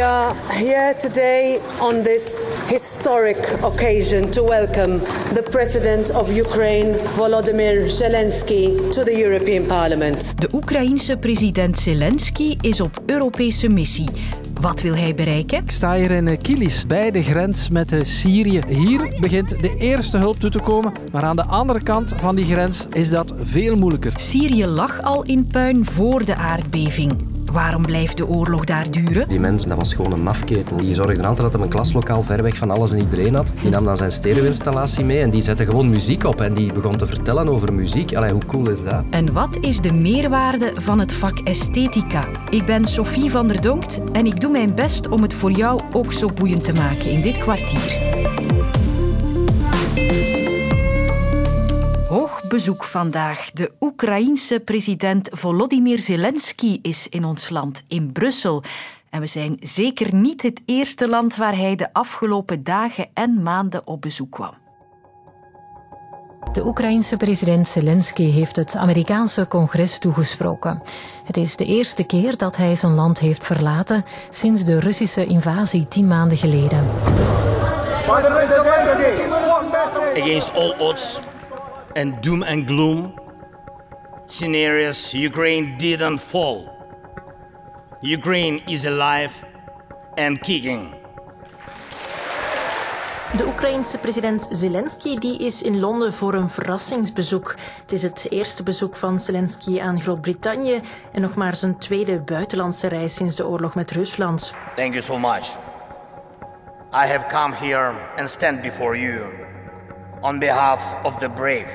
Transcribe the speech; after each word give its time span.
We 0.00 0.06
are 0.06 0.34
here 0.52 0.94
today 0.96 1.60
on 1.80 2.00
this 2.00 2.48
historic 2.68 3.36
occasion 3.62 4.30
to 4.30 4.42
welcome 4.42 4.98
the 5.34 5.42
President 5.50 6.10
of 6.10 6.36
Ukraine, 6.36 6.94
Volodymyr 7.16 7.90
Zelensky, 7.90 8.90
to 8.92 9.02
the 9.02 9.16
European 9.16 9.66
Parliament. 9.66 10.40
De 10.40 10.48
Oekraïense 10.52 11.16
president 11.16 11.78
Zelensky 11.78 12.56
is 12.60 12.80
op 12.80 13.02
Europese 13.06 13.68
missie. 13.68 14.08
Wat 14.60 14.80
wil 14.80 14.94
hij 14.94 15.14
bereiken? 15.14 15.58
Ik 15.58 15.70
sta 15.70 15.94
hier 15.94 16.10
in 16.10 16.38
Kilis, 16.42 16.86
bij 16.86 17.10
de 17.10 17.22
grens 17.22 17.68
met 17.68 17.94
Syrië. 18.02 18.60
Hier 18.68 19.16
begint 19.20 19.60
de 19.60 19.76
eerste 19.78 20.16
hulp 20.16 20.40
toe 20.40 20.50
te 20.50 20.60
komen, 20.60 20.92
maar 21.12 21.22
aan 21.22 21.36
de 21.36 21.44
andere 21.44 21.82
kant 21.82 22.12
van 22.16 22.36
die 22.36 22.44
grens 22.44 22.86
is 22.92 23.10
dat 23.10 23.34
veel 23.36 23.76
moeilijker. 23.76 24.12
Syrië 24.16 24.66
lag 24.66 25.02
al 25.02 25.24
in 25.24 25.46
puin 25.52 25.84
voor 25.84 26.24
de 26.24 26.36
aardbeving. 26.36 27.38
Waarom 27.52 27.82
blijft 27.82 28.16
de 28.16 28.26
oorlog 28.26 28.64
daar 28.64 28.90
duren? 28.90 29.28
Die 29.28 29.40
mensen, 29.40 29.68
dat 29.68 29.78
was 29.78 29.94
gewoon 29.94 30.12
een 30.12 30.22
mafketel. 30.22 30.76
Die 30.76 30.94
zorgde 30.94 31.22
altijd 31.22 31.42
dat 31.42 31.52
hij 31.52 31.62
een 31.62 31.68
klaslokaal 31.68 32.22
ver 32.22 32.42
weg 32.42 32.56
van 32.56 32.70
alles 32.70 32.92
en 32.92 32.98
iedereen 32.98 33.34
had. 33.34 33.52
Die 33.60 33.70
nam 33.70 33.84
dan 33.84 33.96
zijn 33.96 34.12
stereo-installatie 34.12 35.04
mee 35.04 35.20
en 35.20 35.30
die 35.30 35.42
zette 35.42 35.64
gewoon 35.64 35.90
muziek 35.90 36.24
op. 36.24 36.40
En 36.40 36.54
die 36.54 36.72
begon 36.72 36.96
te 36.96 37.06
vertellen 37.06 37.48
over 37.48 37.72
muziek. 37.72 38.14
Allee, 38.14 38.32
hoe 38.32 38.46
cool 38.46 38.70
is 38.70 38.82
dat? 38.82 39.04
En 39.10 39.32
wat 39.32 39.56
is 39.60 39.80
de 39.80 39.92
meerwaarde 39.92 40.72
van 40.74 40.98
het 40.98 41.12
vak 41.12 41.38
esthetica? 41.38 42.24
Ik 42.50 42.66
ben 42.66 42.88
Sophie 42.88 43.30
van 43.30 43.48
der 43.48 43.60
Donkt 43.60 44.00
en 44.12 44.26
ik 44.26 44.40
doe 44.40 44.50
mijn 44.50 44.74
best 44.74 45.08
om 45.08 45.22
het 45.22 45.34
voor 45.34 45.50
jou 45.50 45.80
ook 45.92 46.12
zo 46.12 46.28
boeiend 46.34 46.64
te 46.64 46.72
maken 46.72 47.10
in 47.10 47.20
dit 47.20 47.38
kwartier. 47.38 48.09
Bezoek 52.50 52.84
vandaag. 52.84 53.50
De 53.50 53.72
Oekraïense 53.80 54.60
president 54.60 55.28
Volodymyr 55.32 55.98
Zelensky 55.98 56.78
is 56.82 57.08
in 57.08 57.24
ons 57.24 57.48
land, 57.48 57.82
in 57.88 58.12
Brussel. 58.12 58.62
En 59.10 59.20
we 59.20 59.26
zijn 59.26 59.56
zeker 59.60 60.14
niet 60.14 60.42
het 60.42 60.60
eerste 60.64 61.08
land 61.08 61.36
waar 61.36 61.56
hij 61.56 61.76
de 61.76 61.92
afgelopen 61.92 62.64
dagen 62.64 63.08
en 63.14 63.42
maanden 63.42 63.86
op 63.86 64.00
bezoek 64.00 64.30
kwam. 64.30 64.54
De 66.52 66.66
Oekraïense 66.66 67.16
president 67.16 67.68
Zelensky 67.68 68.30
heeft 68.30 68.56
het 68.56 68.76
Amerikaanse 68.76 69.46
congres 69.48 69.98
toegesproken. 69.98 70.82
Het 71.24 71.36
is 71.36 71.56
de 71.56 71.64
eerste 71.64 72.04
keer 72.04 72.36
dat 72.36 72.56
hij 72.56 72.74
zijn 72.74 72.94
land 72.94 73.18
heeft 73.18 73.46
verlaten 73.46 74.04
sinds 74.30 74.64
de 74.64 74.80
Russische 74.80 75.26
invasie 75.26 75.88
tien 75.88 76.06
maanden 76.06 76.36
geleden. 76.36 76.86
Against 80.16 80.54
all 80.54 80.74
odds, 80.78 81.18
and 81.96 82.22
doom 82.22 82.42
and 82.42 82.66
gloom 82.66 83.14
scenarios, 84.30 85.12
Ukraine 85.12 85.76
didn't 85.76 86.18
fall. 86.18 86.68
Ukraine 88.02 88.62
is 88.66 88.86
alive 88.86 89.32
and 90.16 90.40
kicking. 90.40 90.94
De 93.36 93.46
Oekraïense 93.46 93.98
president 93.98 94.48
Zelensky 94.50 95.18
die 95.18 95.38
is 95.38 95.62
in 95.62 95.80
Londen 95.80 96.12
voor 96.12 96.34
een 96.34 96.48
verrassingsbezoek. 96.48 97.54
Het 97.80 97.92
is 97.92 98.02
het 98.02 98.26
eerste 98.30 98.62
bezoek 98.62 98.96
van 98.96 99.18
Zelensky 99.18 99.80
aan 99.80 100.00
Groot-Brittannië 100.00 100.80
en 101.12 101.20
nog 101.20 101.34
maar 101.34 101.56
zijn 101.56 101.78
tweede 101.78 102.20
buitenlandse 102.20 102.88
reis 102.88 103.14
sinds 103.14 103.36
de 103.36 103.46
oorlog 103.46 103.74
met 103.74 103.90
Rusland. 103.90 104.54
Thank 104.76 104.92
you 104.92 105.02
so 105.02 105.18
much. 105.18 105.56
I 106.92 107.06
have 107.06 107.26
come 107.28 107.54
here 107.54 107.92
and 108.16 108.30
stand 108.30 108.62
before 108.62 108.98
you 108.98 109.48
on 110.20 110.38
behalf 110.38 110.96
of 111.02 111.18
the 111.18 111.28
brave, 111.28 111.70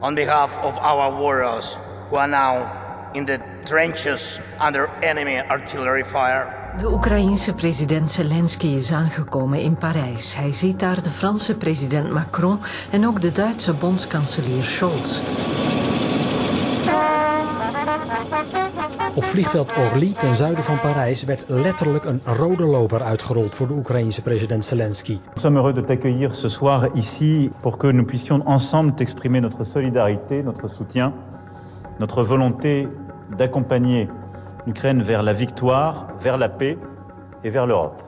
on 0.00 0.14
behalf 0.14 0.58
of 0.62 0.76
our 0.78 1.12
warriors 1.18 1.78
who 2.08 2.16
are 2.16 2.28
now 2.28 2.70
in 3.12 3.24
the 3.24 3.40
trenches 3.64 4.40
under 4.60 4.88
enemy 5.02 5.40
artillery 5.50 6.04
fire. 6.04 6.56
De 6.76 6.86
Oekraïense 6.86 7.54
president 7.54 8.10
Zelensky 8.10 8.66
is 8.66 8.92
aangekomen 8.92 9.60
in 9.60 9.76
Parijs. 9.76 10.34
Hij 10.34 10.52
ziet 10.52 10.80
daar 10.80 11.02
de 11.02 11.10
Franse 11.10 11.56
president 11.56 12.10
Macron 12.10 12.60
en 12.90 13.06
ook 13.06 13.20
de 13.20 13.32
Duitse 13.32 13.72
bondskanselier 13.72 14.64
Scholz. 14.64 15.20
Op 19.14 19.24
vliegveld 19.24 19.72
Orly 19.76 20.12
ten 20.12 20.36
zuiden 20.36 20.64
van 20.64 20.80
Parijs 20.80 21.24
werd 21.24 21.44
letterlijk 21.46 22.04
een 22.04 22.20
rode 22.24 22.66
loper 22.66 23.02
uitgerold 23.02 23.54
voor 23.54 23.66
de 23.66 24.62
Zelensky. 24.62 25.12
Nous 25.12 25.40
sommes 25.40 25.54
heureux 25.54 25.74
de 25.74 25.84
t'accueillir 25.84 26.34
ce 26.34 26.48
soir 26.48 26.88
ici 26.94 27.50
pour 27.60 27.76
que 27.76 27.92
nous 27.92 28.06
puissions 28.06 28.46
ensemble 28.46 28.94
t'exprimer 28.94 29.40
notre 29.40 29.64
solidarité, 29.64 30.42
notre 30.42 30.68
soutien, 30.68 31.12
notre 31.98 32.22
volonté 32.22 32.88
d'accompagner 33.36 34.08
l'Ukraine 34.66 35.02
vers 35.02 35.22
la 35.22 35.32
victoire, 35.32 36.06
vers 36.20 36.36
la 36.36 36.48
paix 36.48 36.78
et 37.44 37.50
vers 37.50 37.66
l'Europe. 37.66 38.07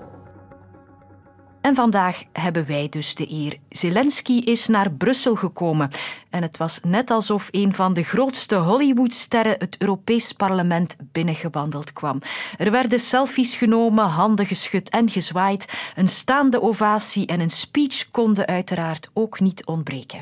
En 1.65 1.75
vandaag 1.75 2.23
hebben 2.33 2.67
wij 2.67 2.87
dus 2.89 3.15
de 3.15 3.31
eer. 3.31 3.57
Zelensky 3.69 4.33
is 4.33 4.67
naar 4.67 4.91
Brussel 4.91 5.35
gekomen. 5.35 5.89
En 6.29 6.41
het 6.41 6.57
was 6.57 6.79
net 6.83 7.09
alsof 7.09 7.47
een 7.51 7.73
van 7.73 7.93
de 7.93 8.03
grootste 8.03 8.55
Hollywoodsterren 8.55 9.55
het 9.59 9.75
Europees 9.79 10.31
Parlement 10.31 10.95
binnengewandeld 11.11 11.93
kwam. 11.93 12.21
Er 12.57 12.71
werden 12.71 12.99
selfies 12.99 13.55
genomen, 13.55 14.05
handen 14.05 14.45
geschud 14.45 14.89
en 14.89 15.09
gezwaaid. 15.09 15.65
Een 15.95 16.07
staande 16.07 16.61
ovatie 16.61 17.27
en 17.27 17.39
een 17.39 17.49
speech 17.49 18.11
konden 18.11 18.45
uiteraard 18.45 19.09
ook 19.13 19.39
niet 19.39 19.65
ontbreken. 19.65 20.19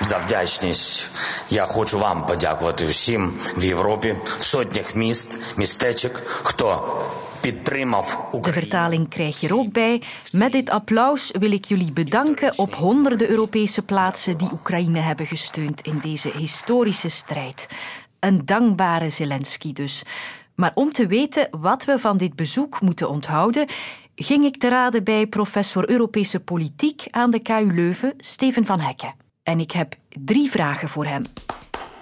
За 0.00 0.18
вдячність 0.18 1.10
я 1.50 1.66
хочу 1.66 1.98
вам 1.98 2.26
подякувати 2.26 2.86
всім 2.86 3.34
в 3.56 3.64
Європі, 3.64 4.16
сотнях 4.38 4.94
міст, 4.94 5.38
містечок, 5.56 6.22
хто 6.42 6.98
de 8.41 8.51
vertaling 8.51 9.09
krijg 9.09 9.39
je 9.39 9.47
er 9.47 9.57
ook 9.57 9.71
bij. 9.71 10.01
Met 10.31 10.51
dit 10.51 10.69
applaus 10.69 11.31
wil 11.39 11.51
ik 11.51 11.65
jullie 11.65 11.91
bedanken 11.91 12.57
op 12.57 12.75
honderden 12.75 13.29
Europese 13.29 13.81
plaatsen 13.81 14.37
die 14.37 14.51
Oekraïne 14.51 14.99
hebben 14.99 15.25
gesteund 15.25 15.81
in 15.81 15.99
deze 16.01 16.31
historische 16.35 17.09
strijd. 17.09 17.67
Een 18.19 18.45
dankbare 18.45 19.09
Zelensky 19.09 19.73
dus. 19.73 20.03
Maar 20.55 20.71
om 20.73 20.91
te 20.91 21.07
weten 21.07 21.47
wat 21.51 21.85
we 21.85 21.99
van 21.99 22.17
dit 22.17 22.35
bezoek 22.35 22.81
moeten 22.81 23.09
onthouden, 23.09 23.65
ging 24.15 24.45
ik 24.45 24.57
te 24.57 24.69
raden 24.69 25.03
bij 25.03 25.27
professor 25.27 25.89
Europese 25.89 26.39
politiek 26.39 27.03
aan 27.09 27.31
de 27.31 27.39
KU 27.39 27.73
Leuven, 27.73 28.13
Steven 28.17 28.65
van 28.65 28.79
Hekken. 28.79 29.13
En 29.43 29.59
ik 29.59 29.71
heb 29.71 29.95
drie 30.09 30.49
vragen 30.49 30.89
voor 30.89 31.05
hem. 31.05 31.21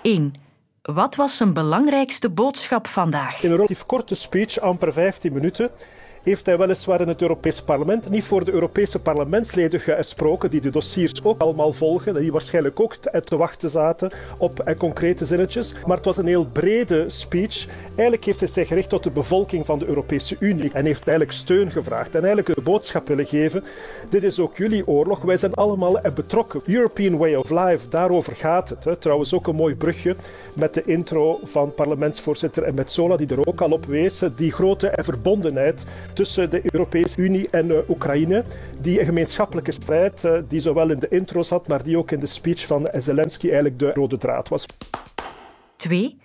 1. 0.01 0.44
Wat 0.93 1.15
was 1.15 1.37
zijn 1.37 1.53
belangrijkste 1.53 2.29
boodschap 2.29 2.87
vandaag? 2.87 3.43
In 3.43 3.49
een 3.49 3.55
relatief 3.55 3.85
korte 3.85 4.15
speech, 4.15 4.59
amper 4.59 4.93
15 4.93 5.33
minuten, 5.33 5.71
heeft 6.25 6.45
hij 6.45 6.57
weliswaar 6.57 7.01
in 7.01 7.07
het 7.07 7.21
Europese 7.21 7.63
parlement 7.63 8.09
niet 8.09 8.23
voor 8.23 8.45
de 8.45 8.51
Europese 8.51 8.99
parlementsleden 8.99 9.79
gesproken, 9.79 10.49
die 10.49 10.61
de 10.61 10.69
dossiers 10.69 11.23
ook 11.23 11.41
allemaal 11.41 11.73
volgen, 11.73 12.13
die 12.13 12.31
waarschijnlijk 12.31 12.79
ook 12.79 12.95
te 12.95 13.37
wachten 13.37 13.69
zaten 13.69 14.11
op 14.37 14.59
eh, 14.59 14.77
concrete 14.77 15.25
zinnetjes. 15.25 15.73
Maar 15.85 15.97
het 15.97 16.05
was 16.05 16.17
een 16.17 16.25
heel 16.25 16.45
brede 16.45 17.05
speech. 17.07 17.65
Eigenlijk 17.87 18.25
heeft 18.25 18.39
hij 18.39 18.47
zich 18.47 18.67
gericht 18.67 18.89
tot 18.89 19.03
de 19.03 19.09
bevolking 19.09 19.65
van 19.65 19.79
de 19.79 19.85
Europese 19.85 20.35
Unie 20.39 20.71
en 20.73 20.85
heeft 20.85 21.07
eigenlijk 21.07 21.37
steun 21.37 21.71
gevraagd 21.71 22.15
en 22.15 22.23
eigenlijk 22.23 22.57
een 22.57 22.63
boodschap 22.63 23.07
willen 23.07 23.25
geven. 23.25 23.63
Dit 24.09 24.23
is 24.23 24.39
ook 24.39 24.57
jullie 24.57 24.87
oorlog, 24.87 25.21
wij 25.21 25.37
zijn 25.37 25.53
allemaal 25.53 25.99
betrokken. 26.15 26.61
European 26.65 27.17
Way 27.17 27.35
of 27.35 27.49
Life, 27.49 27.87
daarover 27.89 28.35
gaat 28.35 28.69
het. 28.69 29.01
Trouwens 29.01 29.33
ook 29.33 29.47
een 29.47 29.55
mooi 29.55 29.75
brugje 29.75 30.15
met 30.53 30.73
de 30.73 30.83
intro 30.85 31.39
van 31.43 31.73
parlementsvoorzitter 31.73 32.73
Metzola, 32.73 33.15
die 33.15 33.27
er 33.27 33.47
ook 33.47 33.61
al 33.61 33.71
op 33.71 33.85
wees. 33.85 34.23
Die 34.35 34.51
grote 34.51 34.93
verbondenheid 34.95 35.85
tussen 36.15 36.49
de 36.49 36.61
Europese 36.71 37.21
Unie 37.21 37.47
en 37.51 37.67
uh, 37.67 37.89
Oekraïne. 37.89 38.43
Die 38.79 39.05
gemeenschappelijke 39.05 39.71
strijd, 39.71 40.23
uh, 40.23 40.37
die 40.47 40.59
zowel 40.59 40.89
in 40.89 40.99
de 40.99 41.07
intro 41.07 41.41
zat, 41.41 41.67
maar 41.67 41.83
die 41.83 41.97
ook 41.97 42.11
in 42.11 42.19
de 42.19 42.25
speech 42.25 42.65
van 42.65 42.89
Zelensky 42.93 43.45
eigenlijk 43.45 43.79
de 43.79 43.91
rode 43.93 44.17
draad 44.17 44.49
was. 44.49 44.65
Twee. 45.75 46.17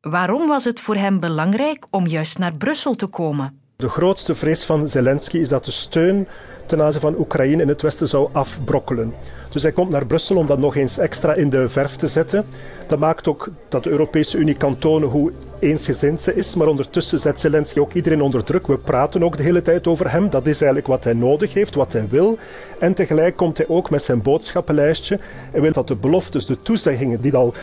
Waarom 0.00 0.48
was 0.48 0.64
het 0.64 0.80
voor 0.80 0.96
hem 0.96 1.20
belangrijk 1.20 1.86
om 1.90 2.06
juist 2.06 2.38
naar 2.38 2.56
Brussel 2.56 2.94
te 2.94 3.06
komen? 3.06 3.60
De 3.76 3.88
grootste 3.88 4.34
vrees 4.34 4.64
van 4.64 4.86
Zelensky 4.88 5.38
is 5.38 5.48
dat 5.48 5.64
de 5.64 5.70
steun 5.70 6.28
ten 6.66 6.82
aanzien 6.82 7.00
van 7.00 7.18
Oekraïne 7.18 7.62
in 7.62 7.68
het 7.68 7.82
Westen 7.82 8.08
zou 8.08 8.28
afbrokkelen. 8.32 9.14
Dus 9.52 9.62
hij 9.62 9.72
komt 9.72 9.90
naar 9.90 10.06
Brussel 10.06 10.36
om 10.36 10.46
dat 10.46 10.58
nog 10.58 10.76
eens 10.76 10.98
extra 10.98 11.34
in 11.34 11.50
de 11.50 11.68
verf 11.68 11.96
te 11.96 12.06
zetten. 12.06 12.44
Dat 12.86 12.98
maakt 12.98 13.28
ook 13.28 13.48
dat 13.68 13.84
de 13.84 13.90
Europese 13.90 14.38
Unie 14.38 14.54
kan 14.54 14.78
tonen 14.78 15.08
hoe 15.08 15.32
eensgezind 15.58 16.20
ze 16.20 16.34
is. 16.34 16.54
Maar 16.54 16.66
ondertussen 16.66 17.18
zet 17.18 17.40
Zelensky 17.40 17.78
ook 17.78 17.92
iedereen 17.92 18.22
onder 18.22 18.44
druk. 18.44 18.66
We 18.66 18.78
praten 18.78 19.22
ook 19.22 19.36
de 19.36 19.42
hele 19.42 19.62
tijd 19.62 19.86
over 19.86 20.10
hem. 20.10 20.30
Dat 20.30 20.46
is 20.46 20.56
eigenlijk 20.56 20.86
wat 20.86 21.04
hij 21.04 21.12
nodig 21.12 21.54
heeft, 21.54 21.74
wat 21.74 21.92
hij 21.92 22.08
wil. 22.08 22.38
En 22.78 22.94
tegelijk 22.94 23.36
komt 23.36 23.58
hij 23.58 23.68
ook 23.68 23.90
met 23.90 24.02
zijn 24.02 24.22
boodschappenlijstje. 24.22 25.18
Hij 25.50 25.60
wil 25.60 25.72
dat 25.72 25.88
de 25.88 25.94
beloftes, 25.94 26.46
de 26.46 26.62
toezeggingen 26.62 27.20
die 27.20 27.36
al 27.36 27.54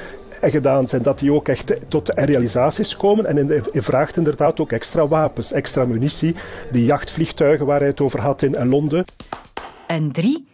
gedaan 0.41 0.87
zijn, 0.87 1.01
dat 1.01 1.19
die 1.19 1.33
ook 1.33 1.47
echt 1.47 1.73
tot 1.87 2.11
realisaties 2.15 2.97
komen. 2.97 3.25
En 3.25 3.47
hij 3.47 3.81
vraagt 3.81 4.17
inderdaad 4.17 4.59
ook 4.59 4.71
extra 4.71 5.07
wapens, 5.07 5.51
extra 5.51 5.85
munitie, 5.85 6.35
die 6.71 6.85
jachtvliegtuigen 6.85 7.65
waar 7.65 7.79
hij 7.79 7.87
het 7.87 8.01
over 8.01 8.21
had 8.21 8.41
in 8.41 8.67
Londen. 8.67 9.03
En 9.87 10.11
drie, 10.11 10.48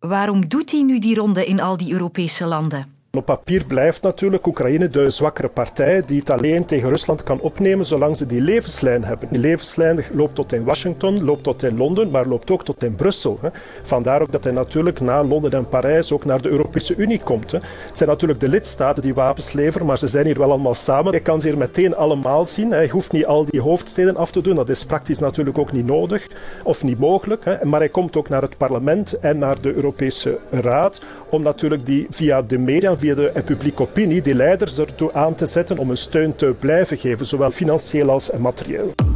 waarom 0.00 0.48
doet 0.48 0.70
hij 0.70 0.82
nu 0.82 0.98
die 0.98 1.14
ronde 1.14 1.46
in 1.46 1.60
al 1.60 1.76
die 1.76 1.92
Europese 1.92 2.44
landen? 2.46 2.99
Op 3.12 3.24
papier 3.24 3.64
blijft 3.64 4.02
natuurlijk 4.02 4.46
Oekraïne 4.46 4.88
de 4.88 5.10
zwakkere 5.10 5.48
partij 5.48 6.02
die 6.06 6.18
het 6.18 6.30
alleen 6.30 6.64
tegen 6.64 6.88
Rusland 6.88 7.22
kan 7.22 7.40
opnemen 7.40 7.84
zolang 7.84 8.16
ze 8.16 8.26
die 8.26 8.40
levenslijn 8.40 9.04
hebben. 9.04 9.28
Die 9.30 9.40
levenslijn 9.40 10.04
loopt 10.12 10.34
tot 10.34 10.52
in 10.52 10.64
Washington, 10.64 11.24
loopt 11.24 11.42
tot 11.42 11.62
in 11.62 11.76
Londen, 11.76 12.10
maar 12.10 12.26
loopt 12.26 12.50
ook 12.50 12.64
tot 12.64 12.84
in 12.84 12.94
Brussel. 12.94 13.40
Vandaar 13.82 14.22
ook 14.22 14.32
dat 14.32 14.44
hij 14.44 14.52
natuurlijk 14.52 15.00
na 15.00 15.24
Londen 15.24 15.52
en 15.52 15.68
Parijs 15.68 16.12
ook 16.12 16.24
naar 16.24 16.42
de 16.42 16.48
Europese 16.48 16.96
Unie 16.96 17.20
komt. 17.20 17.50
Het 17.52 17.64
zijn 17.92 18.08
natuurlijk 18.08 18.40
de 18.40 18.48
lidstaten 18.48 19.02
die 19.02 19.14
wapens 19.14 19.52
leveren, 19.52 19.86
maar 19.86 19.98
ze 19.98 20.08
zijn 20.08 20.26
hier 20.26 20.38
wel 20.38 20.50
allemaal 20.50 20.74
samen. 20.74 21.12
Je 21.12 21.20
kan 21.20 21.40
ze 21.40 21.48
hier 21.48 21.58
meteen 21.58 21.96
allemaal 21.96 22.46
zien. 22.46 22.70
Hij 22.70 22.88
hoeft 22.88 23.12
niet 23.12 23.26
al 23.26 23.44
die 23.44 23.60
hoofdsteden 23.60 24.16
af 24.16 24.30
te 24.30 24.40
doen. 24.40 24.54
Dat 24.54 24.68
is 24.68 24.84
praktisch 24.84 25.18
natuurlijk 25.18 25.58
ook 25.58 25.72
niet 25.72 25.86
nodig 25.86 26.26
of 26.62 26.82
niet 26.82 26.98
mogelijk. 26.98 27.64
Maar 27.64 27.80
hij 27.80 27.88
komt 27.88 28.16
ook 28.16 28.28
naar 28.28 28.42
het 28.42 28.56
parlement 28.56 29.12
en 29.12 29.38
naar 29.38 29.60
de 29.60 29.74
Europese 29.74 30.38
Raad 30.50 31.00
om 31.30 31.42
natuurlijk 31.42 31.86
die 31.86 32.06
via 32.10 32.42
de 32.42 32.58
media 32.58 32.98
via 33.00 33.14
de 33.14 33.42
publieke 33.44 33.82
opinie 33.82 34.22
die 34.22 34.34
leiders 34.34 34.78
ertoe 34.78 35.12
aan 35.12 35.34
te 35.34 35.46
zetten 35.46 35.78
om 35.78 35.88
hun 35.88 35.96
steun 35.96 36.34
te 36.34 36.54
blijven 36.58 36.98
geven, 36.98 37.26
zowel 37.26 37.50
financieel 37.50 38.10
als 38.10 38.30
materieel. 38.38 39.09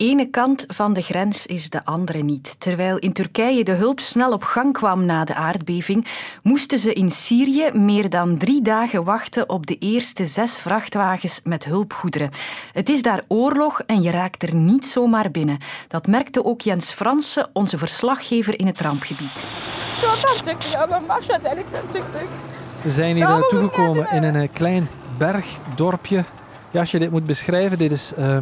Ene 0.00 0.30
kant 0.30 0.64
van 0.68 0.92
de 0.92 1.02
grens 1.02 1.46
is 1.46 1.70
de 1.70 1.84
andere 1.84 2.22
niet. 2.22 2.60
Terwijl 2.60 2.98
in 2.98 3.12
Turkije 3.12 3.64
de 3.64 3.72
hulp 3.72 4.00
snel 4.00 4.32
op 4.32 4.42
gang 4.42 4.72
kwam 4.72 5.04
na 5.04 5.24
de 5.24 5.34
aardbeving, 5.34 6.06
moesten 6.42 6.78
ze 6.78 6.92
in 6.92 7.10
Syrië 7.10 7.70
meer 7.72 8.10
dan 8.10 8.38
drie 8.38 8.62
dagen 8.62 9.04
wachten 9.04 9.48
op 9.48 9.66
de 9.66 9.76
eerste 9.78 10.26
zes 10.26 10.58
vrachtwagens 10.58 11.40
met 11.44 11.64
hulpgoederen. 11.64 12.30
Het 12.72 12.88
is 12.88 13.02
daar 13.02 13.22
oorlog 13.28 13.80
en 13.80 14.02
je 14.02 14.10
raakt 14.10 14.42
er 14.42 14.54
niet 14.54 14.86
zomaar 14.86 15.30
binnen. 15.30 15.58
Dat 15.88 16.06
merkte 16.06 16.44
ook 16.44 16.60
Jens 16.60 16.92
Fransen, 16.92 17.48
onze 17.52 17.78
verslaggever 17.78 18.58
in 18.58 18.66
het 18.66 18.80
rampgebied. 18.80 19.48
We 22.82 22.90
zijn 22.90 23.16
hier 23.16 23.28
uh, 23.28 23.48
toegekomen 23.48 24.10
in 24.12 24.22
een 24.22 24.36
uh, 24.36 24.48
klein 24.52 24.88
bergdorpje. 25.18 26.24
Ja, 26.70 26.80
als 26.80 26.90
je 26.90 26.98
dit 26.98 27.10
moet 27.10 27.26
beschrijven, 27.26 27.78
dit 27.78 27.90
is... 27.90 28.12
Uh, 28.18 28.38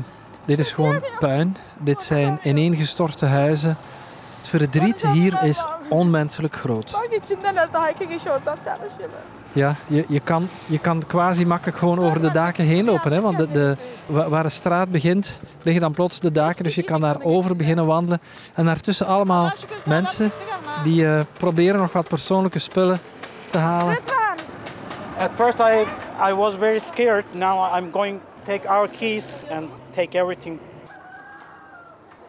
dit 0.48 0.58
is 0.58 0.72
gewoon 0.72 1.02
puin. 1.18 1.56
Dit 1.78 2.02
zijn 2.02 2.40
ineengestorte 2.42 3.26
huizen. 3.26 3.76
Het 4.38 4.48
verdriet 4.48 5.06
hier 5.06 5.42
is 5.42 5.64
onmenselijk 5.88 6.56
groot. 6.56 6.98
Ja, 9.52 9.74
je, 9.86 10.04
je, 10.08 10.20
kan, 10.20 10.48
je 10.66 10.78
kan 10.78 11.06
quasi 11.06 11.46
makkelijk 11.46 11.78
gewoon 11.78 11.98
over 11.98 12.20
de 12.20 12.30
daken 12.30 12.64
heen 12.64 12.84
lopen. 12.84 13.12
Hè? 13.12 13.20
Want 13.20 13.38
de, 13.38 13.50
de, 13.50 13.76
waar 14.06 14.42
de 14.42 14.48
straat 14.48 14.90
begint, 14.90 15.40
liggen 15.62 15.82
dan 15.82 15.92
plots 15.92 16.20
de 16.20 16.32
daken. 16.32 16.64
Dus 16.64 16.74
je 16.74 16.82
kan 16.82 17.00
daar 17.00 17.22
over 17.22 17.56
beginnen 17.56 17.86
wandelen. 17.86 18.20
En 18.54 18.64
daartussen 18.64 19.06
allemaal 19.06 19.52
mensen 19.84 20.30
die 20.84 21.02
uh, 21.02 21.20
proberen 21.38 21.80
nog 21.80 21.92
wat 21.92 22.08
persoonlijke 22.08 22.58
spullen 22.58 22.98
te 23.50 23.58
halen. 23.58 23.98
At 25.18 25.30
first 25.34 25.58
I, 25.58 25.84
I 26.30 26.34
was 26.34 26.54
very 26.58 26.78
scared. 26.78 27.24
Now 27.34 27.76
I'm 27.76 27.92
going 27.92 28.20
to 28.20 28.52
take 28.52 28.68
our 28.68 28.88
keys 28.88 29.34
and 29.50 29.68
take 29.98 30.18
everything. 30.18 30.58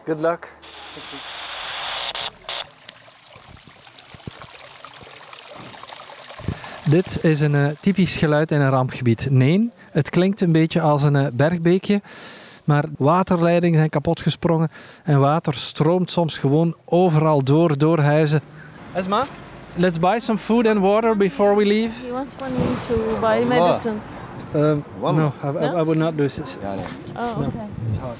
Good 0.04 0.20
luck. 0.20 0.48
Dit 6.84 7.24
is 7.24 7.40
een 7.40 7.54
uh, 7.54 7.66
typisch 7.80 8.16
geluid 8.16 8.50
in 8.50 8.60
een 8.60 8.70
rampgebied. 8.70 9.30
Nee, 9.30 9.70
het 9.90 10.10
klinkt 10.10 10.40
een 10.40 10.52
beetje 10.52 10.80
als 10.80 11.02
een 11.02 11.14
uh, 11.14 11.26
bergbeekje, 11.32 12.00
maar 12.64 12.84
waterleidingen 12.98 13.78
zijn 13.78 13.90
kapotgesprongen 13.90 14.70
en 15.04 15.20
water 15.20 15.54
stroomt 15.54 16.10
soms 16.10 16.38
gewoon 16.38 16.76
overal 16.84 17.44
door, 17.44 17.78
door 17.78 17.98
huizen. 17.98 18.40
Esma, 18.92 19.26
let's 19.74 19.98
buy 19.98 20.18
some 20.18 20.38
food 20.38 20.66
and 20.66 20.78
water 20.78 21.16
before 21.16 21.56
we 21.56 21.66
leave. 21.66 22.06
He 22.06 22.12
wants 22.12 22.34
money 22.40 22.56
to 22.88 23.20
buy 23.20 23.44
medicine. 23.58 23.94
Um, 24.54 24.84
no, 25.00 25.32
I, 25.42 25.46
I, 25.46 25.80
I, 25.80 25.82
would 25.82 25.96
not 25.96 26.16
do 26.16 26.26
this. 26.26 26.58
Oh, 27.16 27.44
okay. 27.46 27.66
It's 27.88 27.98
hard. 27.98 28.16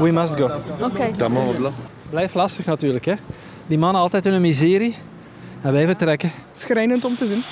We 0.00 0.12
must 0.12 0.36
go. 0.36 0.44
Oké. 0.80 1.12
Okay. 1.18 1.72
Blijft 2.10 2.34
lastig 2.34 2.66
natuurlijk, 2.66 3.04
hè. 3.04 3.14
Die 3.66 3.78
mannen 3.78 4.02
altijd 4.02 4.26
in 4.26 4.32
een 4.32 4.40
miserie. 4.40 4.96
En 5.60 5.72
wij 5.72 5.86
vertrekken. 5.86 6.32
Schrijnend 6.52 7.04
om 7.04 7.16
te 7.16 7.26
zien. 7.26 7.44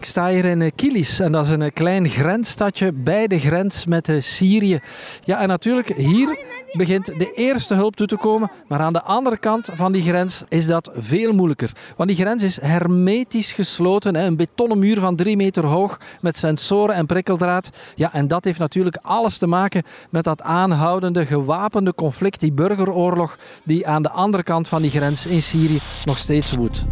Ik 0.00 0.06
sta 0.06 0.28
hier 0.28 0.44
in 0.44 0.74
Kilis 0.74 1.20
en 1.20 1.32
dat 1.32 1.44
is 1.44 1.50
een 1.50 1.72
klein 1.72 2.08
grensstadje 2.08 2.92
bij 2.92 3.26
de 3.26 3.38
grens 3.38 3.86
met 3.86 4.12
Syrië. 4.18 4.80
Ja, 5.24 5.40
en 5.40 5.48
natuurlijk 5.48 5.88
hier 5.88 6.38
begint 6.72 7.06
de 7.06 7.32
eerste 7.34 7.74
hulp 7.74 7.96
toe 7.96 8.06
te 8.06 8.16
komen. 8.16 8.50
Maar 8.68 8.80
aan 8.80 8.92
de 8.92 9.02
andere 9.02 9.36
kant 9.36 9.68
van 9.74 9.92
die 9.92 10.02
grens 10.02 10.42
is 10.48 10.66
dat 10.66 10.90
veel 10.94 11.32
moeilijker. 11.32 11.72
Want 11.96 12.08
die 12.08 12.18
grens 12.18 12.42
is 12.42 12.60
hermetisch 12.60 13.52
gesloten. 13.52 14.14
Een 14.14 14.36
betonnen 14.36 14.78
muur 14.78 15.00
van 15.00 15.16
drie 15.16 15.36
meter 15.36 15.64
hoog 15.64 16.00
met 16.20 16.36
sensoren 16.36 16.94
en 16.94 17.06
prikkeldraad. 17.06 17.70
Ja, 17.94 18.12
en 18.12 18.28
dat 18.28 18.44
heeft 18.44 18.58
natuurlijk 18.58 18.98
alles 19.02 19.38
te 19.38 19.46
maken 19.46 19.82
met 20.10 20.24
dat 20.24 20.42
aanhoudende 20.42 21.26
gewapende 21.26 21.94
conflict, 21.94 22.40
die 22.40 22.52
burgeroorlog 22.52 23.38
die 23.64 23.86
aan 23.86 24.02
de 24.02 24.10
andere 24.10 24.42
kant 24.42 24.68
van 24.68 24.82
die 24.82 24.90
grens 24.90 25.26
in 25.26 25.42
Syrië 25.42 25.80
nog 26.04 26.18
steeds 26.18 26.52
woedt. 26.52 26.84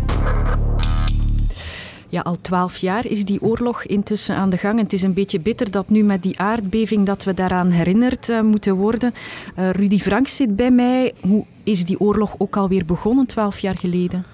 Ja, 2.11 2.21
al 2.21 2.39
twaalf 2.41 2.77
jaar 2.77 3.07
is 3.07 3.25
die 3.25 3.43
oorlog 3.43 3.83
intussen 3.85 4.37
aan 4.37 4.51
de 4.51 4.57
gang. 4.57 4.79
Het 4.79 4.93
is 4.93 5.03
een 5.03 5.13
beetje 5.13 5.41
bitter 5.41 5.71
dat 5.71 5.89
nu 5.89 6.03
met 6.03 6.23
die 6.23 6.39
aardbeving 6.41 7.07
dat 7.07 7.25
we 7.25 7.35
daaraan 7.35 7.71
herinnerd 7.71 8.29
uh, 8.29 8.41
moeten 8.41 8.75
worden. 8.75 9.15
Uh, 9.59 9.71
Rudy 9.71 9.99
Frank 9.99 10.29
zit 10.29 10.57
bij 10.57 10.71
mij. 10.71 11.15
Hoe 11.21 11.45
is 11.63 11.85
die 11.85 12.01
oorlog 12.01 12.35
ook 12.39 12.57
alweer 12.57 12.85
begonnen, 12.85 13.27
twaalf 13.27 13.59
jaar 13.59 13.79
geleden? 13.79 14.25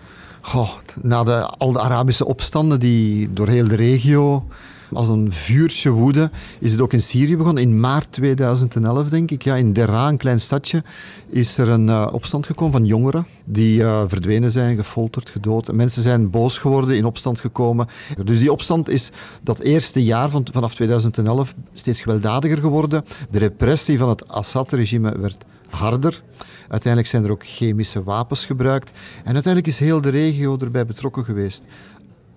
Goh, 0.40 0.70
na 1.02 1.24
de, 1.24 1.46
al 1.58 1.72
de 1.72 1.80
Arabische 1.80 2.26
opstanden 2.26 2.80
die 2.80 3.32
door 3.32 3.48
heel 3.48 3.68
de 3.68 3.76
regio 3.76 4.44
als 4.92 5.08
een 5.08 5.32
vuurtje 5.32 5.90
woede 5.90 6.30
is 6.60 6.72
het 6.72 6.80
ook 6.80 6.92
in 6.92 7.00
Syrië 7.00 7.36
begonnen. 7.36 7.62
In 7.62 7.80
maart 7.80 8.12
2011, 8.12 9.08
denk 9.08 9.30
ik, 9.30 9.42
ja, 9.42 9.56
in 9.56 9.72
Dera, 9.72 10.08
een 10.08 10.16
klein 10.16 10.40
stadje, 10.40 10.82
is 11.28 11.58
er 11.58 11.68
een 11.68 11.88
uh, 11.88 12.08
opstand 12.12 12.46
gekomen 12.46 12.72
van 12.72 12.84
jongeren 12.84 13.26
die 13.44 13.80
uh, 13.80 14.02
verdwenen 14.06 14.50
zijn, 14.50 14.76
gefolterd, 14.76 15.30
gedood. 15.30 15.72
Mensen 15.72 16.02
zijn 16.02 16.30
boos 16.30 16.58
geworden, 16.58 16.96
in 16.96 17.04
opstand 17.04 17.40
gekomen. 17.40 17.86
Dus 18.24 18.38
die 18.38 18.52
opstand 18.52 18.88
is 18.88 19.10
dat 19.42 19.58
eerste 19.58 20.04
jaar 20.04 20.30
van, 20.30 20.46
vanaf 20.52 20.74
2011 20.74 21.54
steeds 21.72 22.00
gewelddadiger 22.00 22.58
geworden. 22.58 23.04
De 23.30 23.38
repressie 23.38 23.98
van 23.98 24.08
het 24.08 24.28
Assad-regime 24.28 25.18
werd 25.18 25.44
harder. 25.68 26.22
Uiteindelijk 26.68 27.12
zijn 27.12 27.24
er 27.24 27.30
ook 27.30 27.46
chemische 27.46 28.02
wapens 28.02 28.46
gebruikt. 28.46 28.90
En 29.24 29.34
uiteindelijk 29.34 29.66
is 29.66 29.78
heel 29.78 30.00
de 30.00 30.08
regio 30.08 30.56
erbij 30.58 30.86
betrokken 30.86 31.24
geweest. 31.24 31.66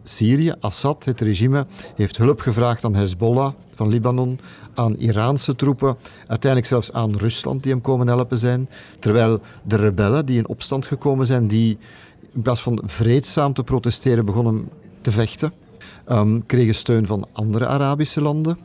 Syrië, 0.07 0.53
Assad, 0.59 1.05
het 1.05 1.21
regime, 1.21 1.65
heeft 1.95 2.17
hulp 2.17 2.39
gevraagd 2.39 2.83
aan 2.83 2.95
Hezbollah 2.95 3.53
van 3.75 3.89
Libanon, 3.89 4.39
aan 4.73 4.97
Iraanse 4.97 5.55
troepen, 5.55 5.97
uiteindelijk 6.27 6.71
zelfs 6.71 6.91
aan 6.91 7.15
Rusland 7.15 7.63
die 7.63 7.71
hem 7.71 7.81
komen 7.81 8.07
helpen 8.07 8.37
zijn. 8.37 8.69
Terwijl 8.99 9.39
de 9.63 9.75
rebellen 9.75 10.25
die 10.25 10.37
in 10.37 10.47
opstand 10.47 10.85
gekomen 10.85 11.25
zijn, 11.25 11.47
die 11.47 11.77
in 12.33 12.41
plaats 12.41 12.61
van 12.61 12.81
vreedzaam 12.85 13.53
te 13.53 13.63
protesteren 13.63 14.25
begonnen 14.25 14.69
te 15.01 15.11
vechten, 15.11 15.53
um, 16.09 16.45
kregen 16.45 16.75
steun 16.75 17.05
van 17.05 17.27
andere 17.31 17.67
Arabische 17.67 18.21
landen. 18.21 18.57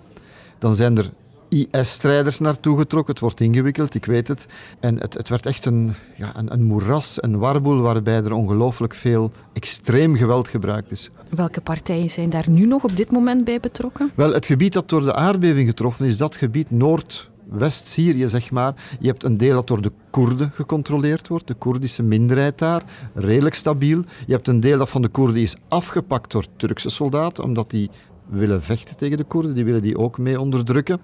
Dan 0.58 0.74
zijn 0.74 0.98
er 0.98 1.12
IS-strijders 1.52 2.38
naartoe 2.38 2.78
getrokken. 2.78 3.12
Het 3.12 3.22
wordt 3.22 3.40
ingewikkeld, 3.40 3.94
ik 3.94 4.04
weet 4.04 4.28
het. 4.28 4.46
En 4.80 4.98
het, 4.98 5.14
het 5.14 5.28
werd 5.28 5.46
echt 5.46 5.64
een, 5.64 5.94
ja, 6.16 6.36
een, 6.36 6.52
een 6.52 6.62
moeras, 6.62 7.22
een 7.22 7.38
warboel, 7.38 7.80
waarbij 7.80 8.14
er 8.14 8.32
ongelooflijk 8.32 8.94
veel 8.94 9.32
extreem 9.52 10.16
geweld 10.16 10.48
gebruikt 10.48 10.90
is. 10.90 11.10
Welke 11.28 11.60
partijen 11.60 12.10
zijn 12.10 12.30
daar 12.30 12.50
nu 12.50 12.66
nog 12.66 12.84
op 12.84 12.96
dit 12.96 13.10
moment 13.10 13.44
bij 13.44 13.60
betrokken? 13.60 14.10
Wel, 14.14 14.32
het 14.32 14.46
gebied 14.46 14.72
dat 14.72 14.88
door 14.88 15.02
de 15.02 15.14
aardbeving 15.14 15.68
getroffen 15.68 16.06
is, 16.06 16.16
dat 16.16 16.36
gebied 16.36 16.70
Noord. 16.70 17.30
West-Syrië, 17.48 18.28
zeg 18.28 18.50
maar. 18.50 18.74
Je 18.98 19.06
hebt 19.06 19.24
een 19.24 19.36
deel 19.36 19.54
dat 19.54 19.66
door 19.66 19.82
de 19.82 19.92
Koerden 20.10 20.50
gecontroleerd 20.54 21.28
wordt, 21.28 21.46
de 21.46 21.54
Koerdische 21.54 22.02
minderheid 22.02 22.58
daar, 22.58 22.82
redelijk 23.14 23.54
stabiel. 23.54 24.04
Je 24.26 24.32
hebt 24.32 24.48
een 24.48 24.60
deel 24.60 24.78
dat 24.78 24.90
van 24.90 25.02
de 25.02 25.08
Koerden 25.08 25.42
is 25.42 25.56
afgepakt 25.68 26.32
door 26.32 26.44
Turkse 26.56 26.90
soldaten, 26.90 27.44
omdat 27.44 27.70
die 27.70 27.90
willen 28.28 28.62
vechten 28.62 28.96
tegen 28.96 29.16
de 29.16 29.24
Koerden, 29.24 29.54
die 29.54 29.64
willen 29.64 29.82
die 29.82 29.98
ook 29.98 30.18
mee 30.18 30.40
onderdrukken. 30.40 31.00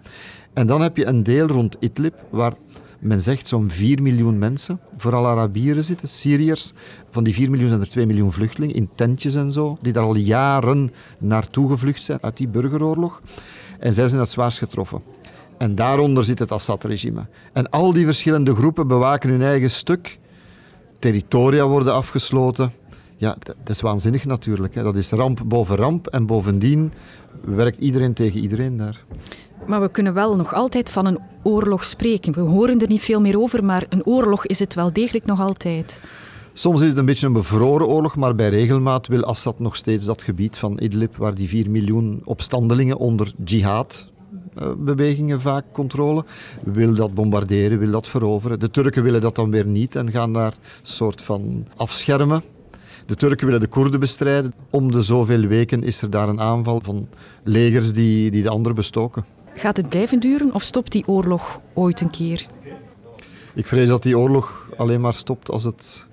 En 0.52 0.66
dan 0.66 0.80
heb 0.80 0.96
je 0.96 1.06
een 1.06 1.22
deel 1.22 1.46
rond 1.46 1.76
Idlib, 1.80 2.14
waar 2.30 2.54
men 2.98 3.20
zegt 3.20 3.48
zo'n 3.48 3.70
4 3.70 4.02
miljoen 4.02 4.38
mensen, 4.38 4.80
vooral 4.96 5.26
Arabieren 5.26 5.84
zitten, 5.84 6.08
Syriërs. 6.08 6.72
Van 7.08 7.25
die 7.25 7.34
4 7.34 7.50
miljoen 7.50 7.68
zijn 7.68 7.80
er 7.80 7.88
2 7.88 8.06
miljoen 8.06 8.32
vluchtelingen 8.32 8.75
in 8.75 8.90
tentjes 8.94 9.34
en 9.34 9.52
zo, 9.52 9.76
die 9.80 9.92
daar 9.92 10.04
al 10.04 10.16
jaren 10.16 10.92
naartoe 11.18 11.70
gevlucht 11.70 12.04
zijn 12.04 12.18
uit 12.22 12.37
die 12.37 12.48
burgeroorlog. 12.48 13.22
En 13.78 13.94
zij 13.94 14.08
zijn 14.08 14.20
het 14.20 14.30
zwaarst 14.30 14.58
getroffen. 14.58 15.02
En 15.58 15.75
daaronder 15.75 16.25
zit 16.25 16.38
het 16.38 16.52
Assad-regime. 16.52 17.26
En 17.52 17.70
al 17.70 17.92
die 17.92 18.04
verschillende 18.04 18.54
groepen 18.54 18.87
bewaken 18.87 19.30
hun 19.30 19.42
eigen 19.42 19.70
stuk. 19.70 20.18
Territoria 20.98 21.66
worden 21.66 21.94
afgesloten. 21.94 22.72
Ja, 23.18 23.37
dat 23.42 23.56
is 23.68 23.80
waanzinnig 23.80 24.25
natuurlijk. 24.25 24.75
Hè. 24.75 24.82
Dat 24.82 24.96
is 24.96 25.10
ramp 25.10 25.40
boven 25.46 25.76
ramp. 25.76 26.06
En 26.06 26.26
bovendien 26.26 26.92
werkt 27.44 27.78
iedereen 27.78 28.14
tegen 28.14 28.40
iedereen 28.40 28.76
daar. 28.76 29.04
Maar 29.66 29.80
we 29.80 29.90
kunnen 29.90 30.14
wel 30.14 30.37
nog 30.37 30.54
altijd 30.54 30.90
van 30.90 31.06
een 31.06 31.18
oorlog 31.42 31.84
spreken. 31.84 32.32
We 32.32 32.40
horen 32.40 32.80
er 32.80 32.88
niet 32.88 33.00
veel 33.00 33.20
meer 33.20 33.40
over, 33.40 33.64
maar 33.64 33.87
een 33.88 34.04
oorlog 34.04 34.46
is 34.46 34.58
het 34.58 34.75
wel 34.75 34.92
degelijk 34.92 35.25
nog 35.25 35.40
altijd. 35.40 36.00
Soms 36.52 36.82
is 36.82 36.88
het 36.88 36.98
een 36.98 37.04
beetje 37.04 37.26
een 37.26 37.32
bevroren 37.32 37.87
oorlog, 37.87 38.16
maar 38.16 38.34
bij 38.34 38.48
regelmaat 38.48 39.06
wil 39.06 39.25
Assad 39.25 39.58
nog 39.58 39.76
steeds 39.76 40.04
dat 40.04 40.22
gebied 40.22 40.58
van 40.58 40.78
Idlib, 40.80 41.16
waar 41.16 41.34
die 41.34 41.48
4 41.48 41.70
miljoen 41.70 42.22
opstandelingen 42.25 42.96
onder 42.96 43.32
jihad 43.44 44.08
eh, 44.54 44.70
bewegingen 44.78 45.40
vaak 45.40 45.64
controle. 45.72 46.25
Wil 46.64 46.94
dat 46.94 47.14
bombarderen, 47.14 47.78
wil 47.78 47.90
dat 47.90 48.08
veroveren. 48.08 48.60
De 48.60 48.70
Turken 48.70 49.02
willen 49.02 49.20
dat 49.20 49.34
dan 49.34 49.50
weer 49.50 49.66
niet 49.66 49.94
en 49.94 50.10
gaan 50.10 50.32
daar 50.32 50.52
een 50.52 50.58
soort 50.82 51.22
van 51.22 51.66
afschermen. 51.76 52.42
De 53.08 53.16
Turken 53.16 53.46
willen 53.46 53.60
de 53.60 53.66
Koerden 53.66 54.00
bestrijden. 54.00 54.54
Om 54.70 54.92
de 54.92 55.02
zoveel 55.02 55.46
weken 55.46 55.82
is 55.82 56.02
er 56.02 56.10
daar 56.10 56.28
een 56.28 56.40
aanval 56.40 56.80
van 56.82 57.08
legers 57.42 57.92
die, 57.92 58.30
die 58.30 58.42
de 58.42 58.48
anderen 58.48 58.74
bestoken. 58.74 59.24
Gaat 59.54 59.76
het 59.76 59.88
blijven 59.88 60.20
duren 60.20 60.54
of 60.54 60.62
stopt 60.62 60.92
die 60.92 61.06
oorlog 61.06 61.60
ooit 61.74 62.00
een 62.00 62.10
keer? 62.10 62.46
Ik 63.54 63.66
vrees 63.66 63.88
dat 63.88 64.02
die 64.02 64.18
oorlog 64.18 64.68
alleen 64.76 65.00
maar 65.00 65.14
stopt 65.14 65.50
als 65.50 65.64
het 65.64 66.06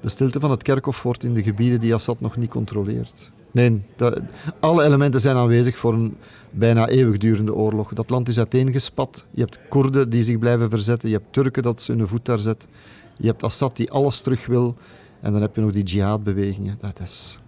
de 0.00 0.08
stilte 0.08 0.40
van 0.40 0.50
het 0.50 0.62
kerkhof 0.62 1.02
wordt 1.02 1.24
in 1.24 1.34
de 1.34 1.42
gebieden 1.42 1.80
die 1.80 1.94
Assad 1.94 2.20
nog 2.20 2.36
niet 2.36 2.50
controleert. 2.50 3.30
Nee, 3.50 3.82
dat, 3.96 4.20
alle 4.60 4.84
elementen 4.84 5.20
zijn 5.20 5.36
aanwezig 5.36 5.76
voor 5.76 5.94
een 5.94 6.16
bijna 6.50 6.88
eeuwigdurende 6.88 7.54
oorlog. 7.54 7.92
Dat 7.92 8.10
land 8.10 8.28
is 8.28 8.38
uiteengespat. 8.38 9.24
Je 9.30 9.40
hebt 9.40 9.58
Koerden 9.68 10.10
die 10.10 10.22
zich 10.22 10.38
blijven 10.38 10.70
verzetten. 10.70 11.08
Je 11.08 11.14
hebt 11.14 11.32
Turken 11.32 11.62
dat 11.62 11.80
ze 11.80 11.92
hun 11.92 12.08
voet 12.08 12.24
daar 12.24 12.38
zetten. 12.38 12.68
Je 13.16 13.26
hebt 13.26 13.42
Assad 13.42 13.76
die 13.76 13.90
alles 13.90 14.20
terug 14.20 14.46
wil. 14.46 14.76
En 15.20 15.32
dan 15.32 15.40
heb 15.40 15.54
je 15.54 15.60
nog 15.60 15.72
die 15.72 15.82
jihadbewegingen. 15.82 16.78
Dat 16.80 17.00
is... 17.00 17.38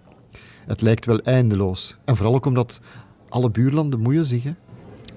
Het 0.67 0.81
lijkt 0.81 1.07
wel 1.07 1.19
eindeloos. 1.19 1.97
En 2.05 2.17
vooral 2.17 2.35
ook 2.35 2.47
omdat 2.47 2.81
alle 3.29 3.51
buurlanden 3.51 4.01
moeien 4.01 4.27
zich. 4.27 4.43
Hè. 4.43 4.53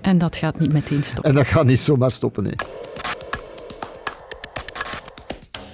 En 0.01 0.17
dat 0.17 0.36
gaat 0.36 0.60
niet 0.60 0.74
meteen 0.74 1.03
stoppen. 1.03 1.24
En 1.24 1.36
dat 1.36 1.48
gaat 1.48 1.65
niet 1.65 1.79
zomaar 1.79 2.12
stoppen, 2.12 2.43
nee. 2.43 2.55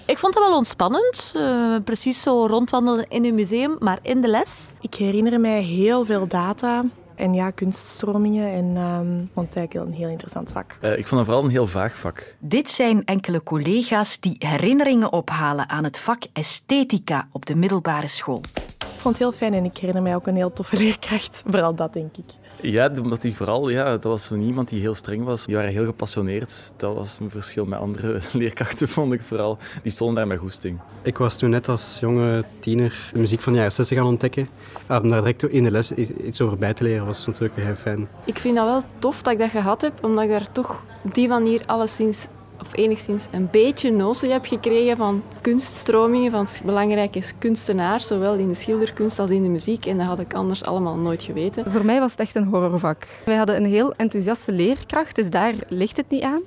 Ik 0.06 0.18
vond 0.18 0.34
het 0.34 0.44
wel 0.44 0.58
ontspannend. 0.58 1.34
Uh, 1.36 1.76
precies 1.84 2.22
zo 2.22 2.46
rondwandelen 2.46 3.08
in 3.10 3.26
een 3.26 3.36
museum, 3.36 3.76
maar 3.80 4.00
in 4.02 4.22
de 4.22 4.28
les. 4.28 4.70
Ik 4.82 4.94
herinner 4.94 5.40
mij 5.40 5.62
heel 5.62 6.06
veel 6.06 6.28
data 6.28 6.86
en 7.18 7.34
ja, 7.34 7.50
kunststromingen. 7.50 8.52
En 8.52 8.66
um, 8.84 9.30
vond 9.34 9.48
het 9.48 9.58
eigenlijk 9.58 9.88
een 9.90 9.98
heel 9.98 10.10
interessant 10.10 10.52
vak. 10.52 10.78
Uh, 10.82 10.98
ik 10.98 11.08
vond 11.08 11.20
het 11.20 11.30
vooral 11.30 11.44
een 11.44 11.50
heel 11.52 11.68
vaag 11.68 11.98
vak. 11.98 12.36
Dit 12.40 12.70
zijn 12.70 13.06
enkele 13.06 13.44
collega's 13.44 14.20
die 14.20 14.36
herinneringen 14.40 15.12
ophalen 15.12 15.70
aan 15.70 15.84
het 15.84 16.00
vak 16.00 16.24
esthetica 16.34 17.28
op 17.32 17.46
de 17.46 17.56
middelbare 17.56 18.08
school. 18.08 18.42
Ik 18.68 19.04
vond 19.04 19.18
het 19.18 19.18
heel 19.18 19.32
fijn 19.32 19.54
en 19.54 19.66
ik 19.66 19.78
herinner 19.78 20.04
mij 20.04 20.16
ook 20.16 20.28
een 20.28 20.36
heel 20.36 20.54
toffe 20.54 20.78
leerkracht. 20.84 21.44
Vooral 21.48 21.76
dat, 21.76 21.94
denk 21.94 22.18
ik. 22.18 22.47
Ja, 22.62 22.92
omdat 23.02 23.24
hij 23.24 23.32
vooral, 23.32 23.70
ja, 23.70 23.92
dat 23.92 24.04
was 24.04 24.24
zo 24.26 24.36
iemand 24.36 24.70
die 24.70 24.80
heel 24.80 24.94
streng 24.94 25.24
was. 25.24 25.46
Die 25.46 25.56
waren 25.56 25.72
heel 25.72 25.86
gepassioneerd. 25.86 26.74
Dat 26.78 26.96
was 26.96 27.18
een 27.20 27.30
verschil 27.30 27.66
met 27.66 27.80
andere 27.80 28.20
leerkrachten, 28.34 28.88
vond 28.88 29.14
ik 29.14 29.22
vooral. 29.22 29.58
Die 29.84 29.92
stonden 29.92 30.16
daar 30.16 30.28
met 30.28 30.38
goesting. 30.40 30.80
Ik 31.02 31.18
was 31.18 31.38
toen 31.38 31.50
net 31.50 31.70
als 31.70 31.98
jonge 32.00 32.46
tiener 32.60 33.10
de 33.14 33.20
muziek 33.20 33.42
van 33.42 33.52
de 33.52 33.58
jaren 33.58 33.74
60 33.74 33.98
gaan 33.98 34.08
ontdekken. 34.08 34.50
Om 34.90 35.10
daar 35.10 35.20
direct 35.20 35.44
in 35.44 35.64
de 35.64 35.72
les 35.72 35.92
iets 35.92 36.42
over 36.42 36.58
bij 36.58 36.74
te 36.74 36.84
leren 36.84 37.06
was 37.06 37.26
natuurlijk 37.26 37.56
heel 37.56 37.76
fijn. 37.76 38.08
Ik 38.26 38.38
vind 38.38 38.56
dat 38.56 38.66
wel 38.66 38.84
tof 39.00 39.22
dat 39.22 39.34
ik 39.34 39.40
dat 39.40 39.50
gehad 39.50 39.82
heb, 39.82 40.04
omdat 40.04 40.24
ik 40.24 40.30
daar 40.30 40.52
toch 40.52 40.84
op 41.04 41.14
die 41.14 41.28
manier 41.28 41.62
alleszins 41.66 42.28
of 42.62 42.78
enigszins 42.78 43.28
een 43.32 43.48
beetje 43.52 43.92
notie 43.92 44.32
heb 44.32 44.46
gekregen 44.46 44.98
van 44.98 45.24
kunststromingen, 45.42 46.32
van 46.32 46.48
belangrijke 46.66 47.22
kunstenaars, 47.38 48.08
zowel 48.08 48.34
in 48.34 48.48
de 48.48 48.54
schilderkunst 48.54 49.20
als 49.20 49.30
in 49.30 49.44
de 49.44 49.50
muziek. 49.50 49.86
En 49.86 49.98
dat 49.98 50.06
had 50.06 50.20
ik 50.20 50.34
anders 50.34 50.64
allemaal 50.64 50.98
nooit 50.98 51.22
geweten. 51.24 51.72
Voor 51.72 51.86
mij 51.86 52.00
was 52.00 52.12
het 52.12 52.20
echt 52.20 52.36
een 52.36 52.48
horrorvak. 52.48 53.08
Wij 53.26 53.36
hadden 53.36 53.56
een 53.56 53.66
heel 53.66 53.94
enthousiaste 53.94 54.52
leerkracht, 54.52 55.16
dus 55.16 55.30
daar 55.30 55.54
ligt 55.68 55.98
het 55.98 56.10
niet 56.10 56.24
aan. 56.24 56.42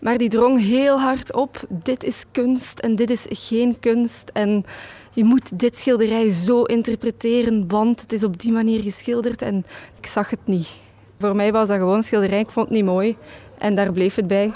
Maar 0.00 0.18
die 0.18 0.28
drong 0.28 0.60
heel 0.60 1.00
hard 1.00 1.34
op, 1.34 1.60
dit 1.68 2.04
is 2.04 2.24
kunst 2.32 2.78
en 2.78 2.96
dit 2.96 3.10
is 3.10 3.26
geen 3.28 3.80
kunst. 3.80 4.30
En 4.32 4.64
je 5.12 5.24
moet 5.24 5.58
dit 5.58 5.78
schilderij 5.78 6.28
zo 6.28 6.62
interpreteren, 6.62 7.68
want 7.68 8.00
het 8.00 8.12
is 8.12 8.24
op 8.24 8.40
die 8.40 8.52
manier 8.52 8.82
geschilderd. 8.82 9.42
En 9.42 9.64
ik 9.98 10.06
zag 10.06 10.30
het 10.30 10.38
niet. 10.44 10.76
Voor 11.18 11.36
mij 11.36 11.52
was 11.52 11.68
dat 11.68 11.76
gewoon 11.76 11.96
een 11.96 12.02
schilderij, 12.02 12.40
ik 12.40 12.50
vond 12.50 12.68
het 12.68 12.76
niet 12.76 12.84
mooi. 12.84 13.16
En 13.58 13.74
daar 13.74 13.92
bleef 13.92 14.14
het 14.14 14.26
bij. 14.26 14.50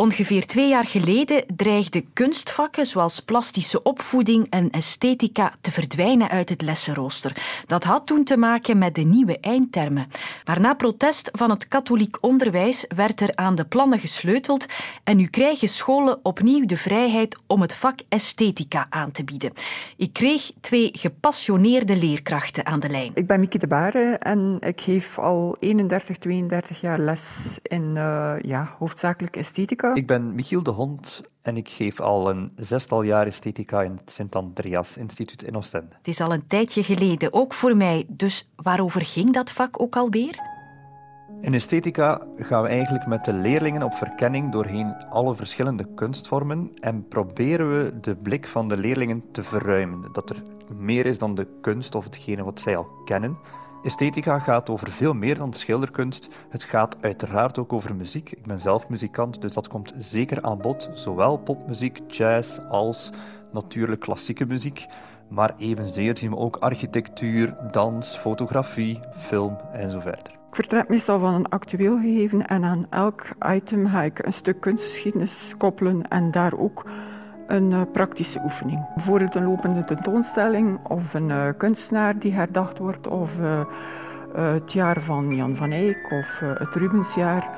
Ongeveer 0.00 0.46
twee 0.46 0.68
jaar 0.68 0.86
geleden 0.86 1.44
dreigden 1.56 2.12
kunstvakken 2.12 2.86
zoals 2.86 3.20
plastische 3.20 3.82
opvoeding 3.82 4.46
en 4.50 4.70
esthetica 4.70 5.52
te 5.60 5.70
verdwijnen 5.70 6.28
uit 6.28 6.48
het 6.48 6.62
lessenrooster. 6.62 7.36
Dat 7.66 7.84
had 7.84 8.06
toen 8.06 8.24
te 8.24 8.36
maken 8.36 8.78
met 8.78 8.94
de 8.94 9.02
nieuwe 9.02 9.38
eindtermen. 9.40 10.08
Maar 10.44 10.60
na 10.60 10.74
protest 10.74 11.28
van 11.32 11.50
het 11.50 11.68
katholiek 11.68 12.16
onderwijs 12.20 12.84
werd 12.96 13.20
er 13.20 13.30
aan 13.34 13.54
de 13.54 13.64
plannen 13.64 13.98
gesleuteld 13.98 14.66
en 15.04 15.16
nu 15.16 15.26
krijgen 15.26 15.68
scholen 15.68 16.18
opnieuw 16.22 16.66
de 16.66 16.76
vrijheid 16.76 17.36
om 17.46 17.60
het 17.60 17.74
vak 17.74 17.98
esthetica 18.08 18.86
aan 18.90 19.10
te 19.10 19.24
bieden. 19.24 19.52
Ik 19.96 20.12
kreeg 20.12 20.50
twee 20.60 20.90
gepassioneerde 20.92 21.96
leerkrachten 21.96 22.66
aan 22.66 22.80
de 22.80 22.88
lijn. 22.88 23.12
Ik 23.14 23.26
ben 23.26 23.40
Mieke 23.40 23.58
de 23.58 23.66
Bare 23.66 24.16
en 24.18 24.56
ik 24.60 24.80
geef 24.80 25.18
al 25.18 25.56
31, 25.58 26.16
32 26.16 26.80
jaar 26.80 26.98
les 26.98 27.58
in 27.62 27.82
uh, 27.96 28.34
ja, 28.40 28.74
hoofdzakelijk 28.78 29.36
esthetica. 29.36 29.88
Ik 29.94 30.06
ben 30.06 30.34
Michiel 30.34 30.62
de 30.62 30.70
Hond 30.70 31.22
en 31.42 31.56
ik 31.56 31.68
geef 31.68 32.00
al 32.00 32.30
een 32.30 32.52
zestal 32.56 33.02
jaar 33.02 33.26
esthetica 33.26 33.82
in 33.82 33.92
het 33.92 34.10
Sint-Andreas 34.10 34.96
Instituut 34.96 35.42
in 35.42 35.56
Oostende. 35.56 35.96
Het 35.96 36.08
is 36.08 36.20
al 36.20 36.32
een 36.32 36.46
tijdje 36.46 36.82
geleden, 36.82 37.32
ook 37.32 37.52
voor 37.52 37.76
mij. 37.76 38.04
Dus 38.08 38.50
waarover 38.56 39.00
ging 39.00 39.32
dat 39.32 39.52
vak 39.52 39.82
ook 39.82 39.96
alweer? 39.96 40.38
In 41.40 41.54
esthetica 41.54 42.26
gaan 42.36 42.62
we 42.62 42.68
eigenlijk 42.68 43.06
met 43.06 43.24
de 43.24 43.32
leerlingen 43.32 43.82
op 43.82 43.92
verkenning 43.92 44.52
doorheen 44.52 44.96
alle 45.10 45.34
verschillende 45.34 45.94
kunstvormen 45.94 46.70
en 46.80 47.08
proberen 47.08 47.76
we 47.76 48.00
de 48.00 48.16
blik 48.16 48.48
van 48.48 48.68
de 48.68 48.76
leerlingen 48.76 49.24
te 49.32 49.42
verruimen. 49.42 50.12
Dat 50.12 50.30
er 50.30 50.42
meer 50.74 51.06
is 51.06 51.18
dan 51.18 51.34
de 51.34 51.46
kunst 51.60 51.94
of 51.94 52.04
hetgene 52.04 52.44
wat 52.44 52.60
zij 52.60 52.76
al 52.76 52.86
kennen. 53.04 53.38
Esthetica 53.82 54.38
gaat 54.38 54.70
over 54.70 54.90
veel 54.90 55.14
meer 55.14 55.38
dan 55.38 55.52
schilderkunst. 55.52 56.28
Het 56.48 56.62
gaat 56.62 56.96
uiteraard 57.00 57.58
ook 57.58 57.72
over 57.72 57.94
muziek. 57.96 58.32
Ik 58.32 58.46
ben 58.46 58.60
zelf 58.60 58.88
muzikant, 58.88 59.40
dus 59.40 59.52
dat 59.52 59.68
komt 59.68 59.92
zeker 59.96 60.42
aan 60.42 60.58
bod. 60.58 60.90
Zowel 60.94 61.36
popmuziek, 61.36 62.00
jazz 62.08 62.58
als 62.68 63.10
natuurlijk 63.52 64.00
klassieke 64.00 64.46
muziek. 64.46 64.86
Maar 65.28 65.54
evenzeer 65.56 66.16
zien 66.16 66.30
we 66.30 66.36
ook 66.36 66.56
architectuur, 66.56 67.56
dans, 67.70 68.16
fotografie, 68.16 69.00
film 69.12 69.56
en 69.72 69.90
zo 69.90 70.00
verder. 70.00 70.32
Ik 70.32 70.56
vertrek 70.56 70.88
meestal 70.88 71.18
van 71.18 71.34
een 71.34 71.48
actueel 71.48 71.98
gegeven 71.98 72.46
en 72.46 72.64
aan 72.64 72.86
elk 72.90 73.22
item 73.46 73.86
ga 73.86 74.02
ik 74.02 74.26
een 74.26 74.32
stuk 74.32 74.60
kunstgeschiedenis 74.60 75.54
koppelen 75.58 76.08
en 76.08 76.30
daar 76.30 76.58
ook 76.58 76.84
een 77.50 77.70
uh, 77.70 77.82
praktische 77.92 78.40
oefening. 78.44 78.94
Bijvoorbeeld 78.94 79.34
een 79.34 79.44
lopende 79.44 79.84
tentoonstelling 79.84 80.78
of 80.88 81.14
een 81.14 81.28
uh, 81.28 81.48
kunstenaar 81.56 82.18
die 82.18 82.32
herdacht 82.32 82.78
wordt 82.78 83.06
of 83.06 83.38
uh, 83.38 83.64
het 84.34 84.72
jaar 84.72 85.00
van 85.00 85.34
Jan 85.34 85.56
van 85.56 85.70
Eyck 85.70 86.12
of 86.12 86.38
het 86.38 86.74
Rubensjaar 86.74 87.50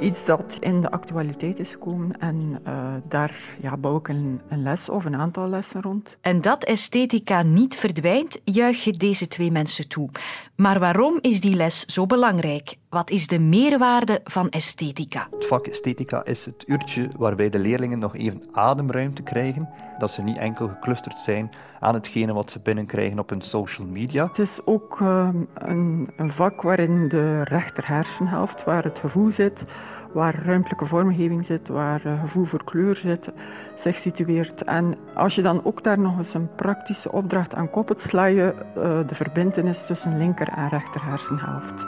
iets 0.00 0.24
dat 0.24 0.56
in 0.60 0.80
de 0.80 0.90
actualiteit 0.90 1.58
is 1.58 1.72
gekomen. 1.72 2.20
En 2.20 2.62
daar 3.08 3.34
ja, 3.60 3.76
bouw 3.76 3.96
ik 3.96 4.08
een, 4.08 4.40
een, 4.48 4.62
les 4.62 4.88
of 4.88 5.04
een 5.04 5.16
aantal 5.16 5.48
lessen 5.48 5.82
rond. 5.82 6.18
En 6.20 6.40
dat 6.40 6.64
esthetica 6.64 7.42
niet 7.42 7.76
verdwijnt, 7.76 8.40
juich 8.44 8.84
je 8.84 8.92
deze 8.92 9.28
twee 9.28 9.50
mensen 9.50 9.88
toe. 9.88 10.08
Maar 10.56 10.78
waarom 10.78 11.18
is 11.20 11.40
die 11.40 11.56
les 11.56 11.84
zo 11.84 12.06
belangrijk? 12.06 12.76
Wat 12.88 13.10
is 13.10 13.26
de 13.26 13.38
meerwaarde 13.38 14.20
van 14.24 14.48
esthetica? 14.48 15.28
Het 15.30 15.46
vak 15.46 15.66
esthetica 15.66 16.24
is 16.24 16.44
het 16.44 16.64
uurtje 16.66 17.10
waarbij 17.16 17.48
de 17.48 17.58
leerlingen 17.58 17.98
nog 17.98 18.16
even 18.16 18.42
ademruimte 18.52 19.22
krijgen. 19.22 19.68
Dat 19.98 20.10
ze 20.10 20.22
niet 20.22 20.38
enkel 20.38 20.68
geclusterd 20.68 21.16
zijn 21.16 21.50
aan 21.80 21.94
hetgene 21.94 22.32
wat 22.32 22.50
ze 22.50 22.60
binnenkrijgen 22.60 23.18
op 23.18 23.30
hun 23.30 23.40
social 23.40 23.86
media. 23.86 24.26
Het 24.26 24.38
is 24.38 24.60
ook 24.64 25.00
uh, 25.00 25.28
een, 25.54 26.10
een, 26.16 26.30
vak 26.30 26.62
waarin 26.62 27.08
de 27.08 27.44
rechter 27.44 27.86
hersenhelft, 27.88 28.64
waar 28.64 28.84
het 28.84 28.98
gevoel 28.98 29.32
zit, 29.32 29.64
waar 30.12 30.42
ruimtelijke 30.44 30.86
vormgeving 30.86 31.44
zit, 31.44 31.68
waar 31.68 32.06
uh, 32.06 32.20
gevoel 32.20 32.44
voor 32.44 32.64
kleur 32.64 32.96
zit, 32.96 33.32
zich 33.74 33.98
situeert. 33.98 34.64
En 34.64 34.94
als 35.14 35.34
je 35.34 35.42
dan 35.42 35.64
ook 35.64 35.82
daar 35.82 35.98
nog 35.98 36.18
eens 36.18 36.34
een 36.34 36.54
praktische 36.54 37.12
opdracht 37.12 37.54
aan 37.54 37.70
koppelt, 37.70 38.00
sla 38.00 38.24
je 38.24 38.54
uh, 38.76 39.06
de 39.06 39.14
verbindenis 39.14 39.86
tussen 39.86 40.18
linker 40.18 40.45
en 40.50 40.68
rechter 40.68 41.04
hersenhelft. 41.04 41.86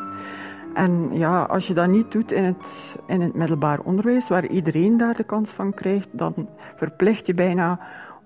En 0.74 1.08
ja, 1.12 1.42
als 1.42 1.66
je 1.66 1.74
dat 1.74 1.88
niet 1.88 2.12
doet 2.12 2.32
in 2.32 2.44
het, 2.44 2.96
in 3.06 3.20
het 3.20 3.34
middelbaar 3.34 3.80
onderwijs, 3.80 4.28
waar 4.28 4.46
iedereen 4.46 4.96
daar 4.96 5.14
de 5.14 5.24
kans 5.24 5.50
van 5.50 5.74
krijgt, 5.74 6.08
dan 6.12 6.48
verplicht 6.76 7.26
je 7.26 7.34
bijna 7.34 7.80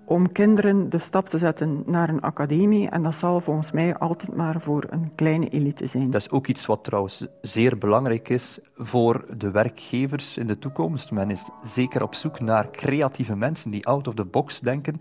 om 0.05 0.33
kinderen 0.33 0.89
de 0.89 0.99
stap 0.99 1.29
te 1.29 1.39
zetten 1.39 1.83
naar 1.87 2.09
een 2.09 2.21
academie. 2.21 2.89
En 2.89 3.03
dat 3.03 3.15
zal 3.15 3.41
volgens 3.41 3.73
mij 3.73 3.97
altijd 3.97 4.37
maar 4.37 4.61
voor 4.61 4.85
een 4.91 5.15
kleine 5.15 5.49
elite 5.49 5.87
zijn. 5.87 6.11
Dat 6.11 6.21
is 6.21 6.31
ook 6.31 6.47
iets 6.47 6.67
wat 6.67 6.85
trouwens 6.85 7.27
zeer 7.41 7.79
belangrijk 7.79 8.29
is 8.29 8.59
voor 8.75 9.25
de 9.37 9.51
werkgevers 9.51 10.37
in 10.37 10.47
de 10.47 10.59
toekomst. 10.59 11.11
Men 11.11 11.31
is 11.31 11.51
zeker 11.63 12.03
op 12.03 12.15
zoek 12.15 12.41
naar 12.41 12.71
creatieve 12.71 13.37
mensen 13.37 13.71
die 13.71 13.87
out 13.87 14.09
of 14.09 14.15
the 14.15 14.25
box 14.25 14.61
denken 14.61 15.01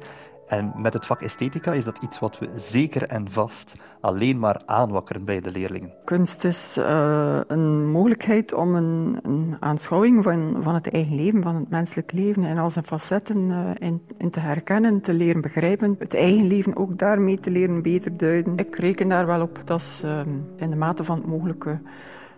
En 0.52 0.74
met 0.76 0.94
het 0.94 1.06
vak 1.06 1.22
esthetica 1.22 1.74
is 1.74 1.84
dat 1.84 1.98
iets 1.98 2.20
wat 2.20 2.40
we 2.40 2.50
zeker 2.56 3.08
en 3.08 3.32
vast 3.32 3.74
alleen 4.02 4.40
maar 4.40 4.62
aanwakkeren 4.66 5.26
bij 5.26 5.42
de 5.42 5.52
leerlingen. 5.52 5.94
Kunst 6.06 6.44
is 6.44 6.78
uh, 6.78 7.40
een 7.48 7.92
mogelijkheid 7.92 8.54
om 8.54 8.76
een, 8.76 9.20
een, 9.24 9.58
aanschouwing 9.60 10.24
van, 10.24 10.56
van 10.60 10.74
het 10.74 10.92
eigen 10.92 11.16
leven, 11.16 11.44
van 11.44 11.56
het 11.56 11.70
menselijk 11.70 12.12
leven 12.12 12.44
en 12.44 12.58
al 12.58 12.70
zijn 12.70 12.86
facetten 12.86 13.38
uh, 13.38 13.70
in, 13.78 14.02
in, 14.18 14.30
te 14.30 14.40
herkennen, 14.40 15.02
te 15.02 15.14
leren 15.14 15.42
begrijpen. 15.42 15.96
Het 16.00 16.16
eigen 16.16 16.48
leven 16.48 16.76
ook 16.76 16.98
daarmee 16.98 17.40
te 17.40 17.52
leren 17.52 17.82
beter 17.82 18.18
duiden. 18.18 18.58
Ik 18.58 18.76
reken 18.76 19.08
daar 19.08 19.26
wel 19.26 19.42
op 19.42 19.60
dat 19.66 19.82
ze 19.82 20.08
uh, 20.08 20.34
in 20.56 20.70
de 20.70 20.76
mate 20.76 21.04
van 21.04 21.18
het 21.18 21.28
mogelijke 21.28 21.82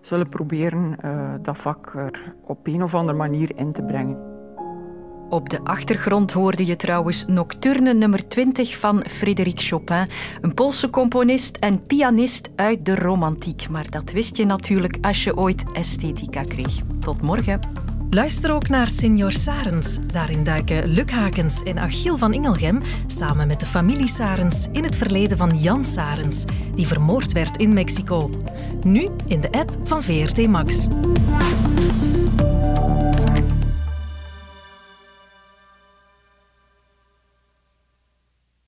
zullen 0.01 0.29
proberen 0.29 0.97
dat 1.41 1.57
vak 1.57 1.93
er 1.95 2.33
op 2.43 2.67
een 2.67 2.83
of 2.83 2.95
andere 2.95 3.17
manier 3.17 3.51
in 3.55 3.71
te 3.71 3.83
brengen. 3.83 4.32
Op 5.29 5.49
de 5.49 5.59
achtergrond 5.63 6.31
hoorde 6.31 6.65
je 6.65 6.75
trouwens 6.75 7.25
Nocturne 7.25 7.93
nummer 7.93 8.27
20 8.27 8.77
van 8.77 9.03
Frédéric 9.07 9.61
Chopin, 9.61 10.07
een 10.41 10.53
Poolse 10.53 10.89
componist 10.89 11.57
en 11.57 11.83
pianist 11.83 12.49
uit 12.55 12.85
de 12.85 12.95
romantiek. 12.95 13.69
Maar 13.69 13.89
dat 13.89 14.11
wist 14.11 14.37
je 14.37 14.45
natuurlijk 14.45 14.97
als 15.01 15.23
je 15.23 15.37
ooit 15.37 15.71
esthetica 15.71 16.41
kreeg. 16.41 16.79
Tot 16.99 17.21
morgen. 17.21 17.59
Luister 18.13 18.53
ook 18.53 18.67
naar 18.67 18.87
Senior 18.87 19.31
Sarens. 19.31 20.07
Daarin 20.07 20.43
duiken 20.43 20.87
Luc 20.87 21.11
Hakens 21.11 21.63
en 21.63 21.79
Achiel 21.79 22.17
van 22.17 22.33
Ingelgem 22.33 22.81
samen 23.07 23.47
met 23.47 23.59
de 23.59 23.65
familie 23.65 24.07
Sarens 24.07 24.67
in 24.71 24.83
het 24.83 24.95
verleden 24.95 25.37
van 25.37 25.57
Jan 25.57 25.85
Sarens, 25.85 26.45
die 26.75 26.87
vermoord 26.87 27.31
werd 27.31 27.57
in 27.57 27.73
Mexico. 27.73 28.29
Nu 28.83 29.09
in 29.27 29.41
de 29.41 29.51
app 29.51 29.75
van 29.79 30.03
VRT 30.03 30.47
Max. 30.47 30.87